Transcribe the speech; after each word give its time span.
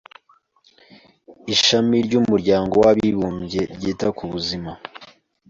Ishami 1.53 1.95
ry’Umuryango 2.07 2.73
w’Abibumbye 2.83 3.61
Ryita 3.75 4.07
ku 4.17 4.23
Buzima. 4.31 4.71